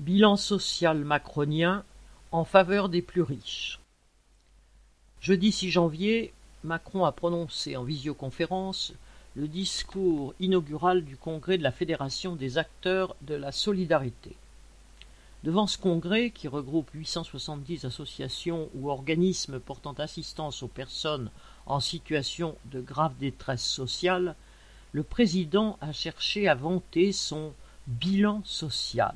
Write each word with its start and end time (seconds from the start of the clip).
Bilan 0.00 0.38
social 0.38 1.04
macronien 1.04 1.84
en 2.32 2.46
faveur 2.46 2.88
des 2.88 3.02
plus 3.02 3.20
riches. 3.20 3.80
Jeudi 5.20 5.52
6 5.52 5.70
janvier, 5.70 6.32
Macron 6.64 7.04
a 7.04 7.12
prononcé 7.12 7.76
en 7.76 7.84
visioconférence 7.84 8.94
le 9.36 9.46
discours 9.46 10.32
inaugural 10.40 11.04
du 11.04 11.18
congrès 11.18 11.58
de 11.58 11.62
la 11.62 11.70
Fédération 11.70 12.34
des 12.34 12.56
acteurs 12.56 13.14
de 13.20 13.34
la 13.34 13.52
solidarité. 13.52 14.36
Devant 15.44 15.66
ce 15.66 15.76
congrès, 15.76 16.30
qui 16.30 16.48
regroupe 16.48 16.90
870 16.94 17.84
associations 17.84 18.70
ou 18.74 18.88
organismes 18.88 19.60
portant 19.60 19.92
assistance 19.92 20.62
aux 20.62 20.68
personnes 20.68 21.30
en 21.66 21.78
situation 21.78 22.56
de 22.72 22.80
grave 22.80 23.18
détresse 23.20 23.66
sociale, 23.66 24.34
le 24.92 25.02
président 25.02 25.76
a 25.82 25.92
cherché 25.92 26.48
à 26.48 26.54
vanter 26.54 27.12
son 27.12 27.52
bilan 27.86 28.40
social 28.46 29.14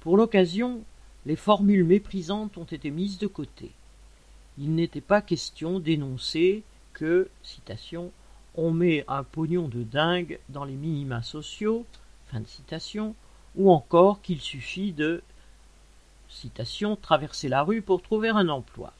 Pour 0.00 0.16
l'occasion, 0.16 0.82
les 1.26 1.36
formules 1.36 1.84
méprisantes 1.84 2.58
ont 2.58 2.64
été 2.64 2.90
mises 2.90 3.18
de 3.18 3.26
côté. 3.26 3.70
Il 4.58 4.74
n'était 4.74 5.00
pas 5.00 5.22
question 5.22 5.80
d'énoncer 5.80 6.62
que, 6.92 7.28
citation, 7.42 8.12
on 8.56 8.70
met 8.70 9.04
un 9.08 9.24
pognon 9.24 9.68
de 9.68 9.82
dingue 9.82 10.38
dans 10.48 10.64
les 10.64 10.74
minima 10.74 11.22
sociaux, 11.22 11.86
fin 12.30 12.40
de 12.40 12.46
citation, 12.46 13.14
ou 13.56 13.70
encore 13.70 14.22
qu'il 14.22 14.40
suffit 14.40 14.92
de, 14.92 15.22
citation, 16.28 16.96
traverser 16.96 17.48
la 17.48 17.62
rue 17.62 17.82
pour 17.82 18.02
trouver 18.02 18.28
un 18.28 18.48
emploi. 18.48 18.92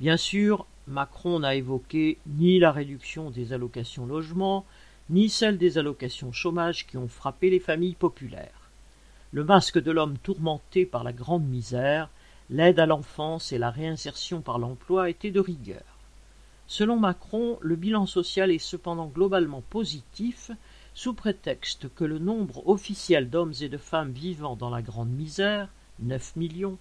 Bien 0.00 0.16
sûr, 0.16 0.66
Macron 0.86 1.40
n'a 1.40 1.54
évoqué 1.54 2.18
ni 2.26 2.58
la 2.58 2.72
réduction 2.72 3.30
des 3.30 3.52
allocations 3.52 4.06
logement, 4.06 4.64
ni 5.08 5.28
celle 5.28 5.58
des 5.58 5.78
allocations 5.78 6.32
chômage 6.32 6.86
qui 6.86 6.96
ont 6.96 7.08
frappé 7.08 7.50
les 7.50 7.60
familles 7.60 7.94
populaires. 7.94 8.70
Le 9.32 9.44
masque 9.44 9.80
de 9.80 9.90
l'homme 9.90 10.18
tourmenté 10.18 10.86
par 10.86 11.04
la 11.04 11.12
grande 11.12 11.46
misère, 11.46 12.08
l'aide 12.50 12.80
à 12.80 12.86
l'enfance 12.86 13.52
et 13.52 13.58
la 13.58 13.70
réinsertion 13.70 14.40
par 14.40 14.58
l'emploi 14.58 15.10
étaient 15.10 15.30
de 15.30 15.40
rigueur. 15.40 15.84
Selon 16.66 16.96
Macron, 16.96 17.58
le 17.60 17.76
bilan 17.76 18.06
social 18.06 18.50
est 18.50 18.58
cependant 18.58 19.06
globalement 19.06 19.62
positif, 19.70 20.50
sous 20.94 21.14
prétexte 21.14 21.92
que 21.94 22.04
le 22.04 22.18
nombre 22.18 22.66
officiel 22.66 23.30
d'hommes 23.30 23.52
et 23.60 23.68
de 23.68 23.78
femmes 23.78 24.12
vivant 24.12 24.56
dans 24.56 24.70
la 24.70 24.82
grande 24.82 25.10
misère, 25.10 25.68
neuf 26.00 26.34
millions, 26.34 26.78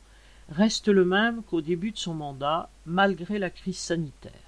reste 0.50 0.88
le 0.88 1.06
même 1.06 1.44
qu'au 1.44 1.62
début 1.62 1.92
de 1.92 1.98
son 1.98 2.14
mandat, 2.14 2.70
malgré 2.86 3.38
la 3.38 3.50
crise 3.50 3.78
sanitaire. 3.78 4.45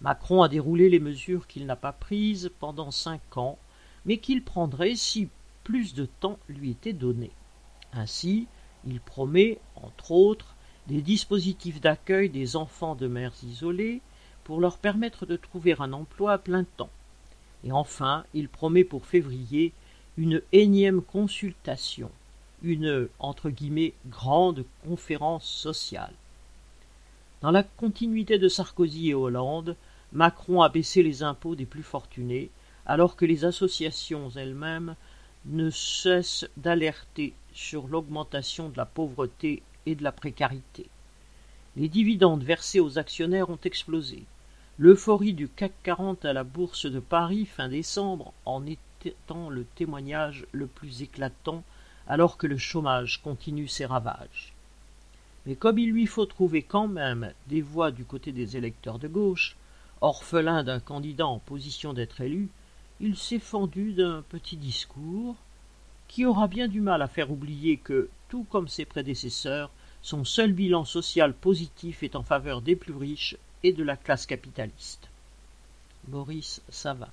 Macron 0.00 0.42
a 0.42 0.48
déroulé 0.48 0.88
les 0.88 0.98
mesures 0.98 1.46
qu'il 1.46 1.66
n'a 1.66 1.76
pas 1.76 1.92
prises 1.92 2.50
pendant 2.58 2.90
cinq 2.90 3.36
ans, 3.36 3.58
mais 4.06 4.16
qu'il 4.16 4.42
prendrait 4.42 4.94
si 4.94 5.28
plus 5.62 5.94
de 5.94 6.06
temps 6.06 6.38
lui 6.48 6.70
était 6.70 6.94
donné. 6.94 7.30
Ainsi, 7.92 8.46
il 8.86 9.00
promet, 9.00 9.58
entre 9.76 10.12
autres, 10.12 10.54
des 10.86 11.02
dispositifs 11.02 11.80
d'accueil 11.80 12.30
des 12.30 12.56
enfants 12.56 12.94
de 12.94 13.06
mères 13.06 13.34
isolées 13.44 14.00
pour 14.44 14.60
leur 14.60 14.78
permettre 14.78 15.26
de 15.26 15.36
trouver 15.36 15.76
un 15.78 15.92
emploi 15.92 16.32
à 16.32 16.38
plein 16.38 16.64
temps. 16.64 16.90
Et 17.62 17.72
enfin, 17.72 18.24
il 18.32 18.48
promet 18.48 18.84
pour 18.84 19.04
février 19.04 19.72
une 20.16 20.40
énième 20.52 21.02
consultation, 21.02 22.10
une 22.62 23.08
entre 23.18 23.50
guillemets 23.50 23.92
grande 24.08 24.64
conférence 24.86 25.44
sociale. 25.44 26.14
Dans 27.42 27.50
la 27.50 27.62
continuité 27.62 28.38
de 28.38 28.48
Sarkozy 28.48 29.10
et 29.10 29.14
Hollande, 29.14 29.76
Macron 30.12 30.62
a 30.62 30.68
baissé 30.68 31.02
les 31.02 31.22
impôts 31.22 31.54
des 31.54 31.66
plus 31.66 31.82
fortunés, 31.82 32.50
alors 32.86 33.16
que 33.16 33.24
les 33.24 33.44
associations 33.44 34.30
elles-mêmes 34.30 34.96
ne 35.46 35.70
cessent 35.70 36.48
d'alerter 36.56 37.32
sur 37.52 37.86
l'augmentation 37.86 38.68
de 38.68 38.76
la 38.76 38.86
pauvreté 38.86 39.62
et 39.86 39.94
de 39.94 40.02
la 40.02 40.12
précarité. 40.12 40.86
Les 41.76 41.88
dividendes 41.88 42.42
versés 42.42 42.80
aux 42.80 42.98
actionnaires 42.98 43.50
ont 43.50 43.58
explosé. 43.64 44.24
L'euphorie 44.78 45.34
du 45.34 45.48
CAC 45.48 45.72
40 45.82 46.24
à 46.24 46.32
la 46.32 46.42
bourse 46.42 46.86
de 46.86 47.00
Paris 47.00 47.46
fin 47.46 47.68
décembre 47.68 48.32
en 48.44 48.64
étant 48.66 49.48
le 49.48 49.64
témoignage 49.76 50.46
le 50.52 50.66
plus 50.66 51.02
éclatant 51.02 51.62
alors 52.08 52.36
que 52.36 52.48
le 52.48 52.58
chômage 52.58 53.22
continue 53.22 53.68
ses 53.68 53.86
ravages. 53.86 54.52
Mais 55.46 55.54
comme 55.54 55.78
il 55.78 55.90
lui 55.90 56.06
faut 56.06 56.26
trouver 56.26 56.62
quand 56.62 56.88
même 56.88 57.32
des 57.46 57.62
voix 57.62 57.92
du 57.92 58.04
côté 58.04 58.32
des 58.32 58.56
électeurs 58.56 58.98
de 58.98 59.08
gauche, 59.08 59.56
Orphelin 60.02 60.64
d'un 60.64 60.80
candidat 60.80 61.26
en 61.26 61.38
position 61.38 61.92
d'être 61.92 62.20
élu, 62.20 62.48
il 63.00 63.16
s'est 63.16 63.38
fendu 63.38 63.92
d'un 63.92 64.22
petit 64.22 64.56
discours 64.56 65.36
qui 66.08 66.24
aura 66.24 66.48
bien 66.48 66.68
du 66.68 66.80
mal 66.80 67.02
à 67.02 67.06
faire 67.06 67.30
oublier 67.30 67.76
que, 67.76 68.08
tout 68.28 68.44
comme 68.44 68.68
ses 68.68 68.84
prédécesseurs, 68.84 69.70
son 70.02 70.24
seul 70.24 70.52
bilan 70.52 70.84
social 70.84 71.34
positif 71.34 72.02
est 72.02 72.16
en 72.16 72.22
faveur 72.22 72.62
des 72.62 72.76
plus 72.76 72.94
riches 72.94 73.36
et 73.62 73.72
de 73.72 73.84
la 73.84 73.96
classe 73.96 74.26
capitaliste. 74.26 75.08
Maurice 76.08 76.62
Savin 76.70 77.08